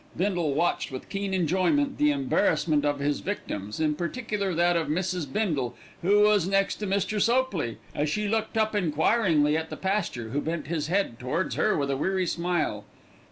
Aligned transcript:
Bindle 0.17 0.55
watched 0.55 0.91
with 0.91 1.09
keen 1.09 1.31
enjoyment 1.31 1.99
the 1.99 2.09
embarrassment 2.09 2.83
of 2.83 2.97
his 2.97 3.19
victims, 3.19 3.79
in 3.79 3.93
particular 3.93 4.55
that 4.55 4.75
of 4.75 4.87
Mrs. 4.87 5.31
Bindle, 5.31 5.75
who 6.01 6.21
was 6.23 6.47
next 6.47 6.77
to 6.77 6.87
Mr. 6.87 7.21
Sopley, 7.21 7.77
as 7.93 8.09
she 8.09 8.27
looked 8.27 8.57
up 8.57 8.73
enquiringly 8.73 9.55
at 9.55 9.69
the 9.69 9.77
pastor, 9.77 10.29
who 10.29 10.41
bent 10.41 10.65
his 10.65 10.87
head 10.87 11.19
towards 11.19 11.53
her 11.53 11.77
with 11.77 11.91
a 11.91 11.97
weary 11.97 12.25
smile. 12.25 12.83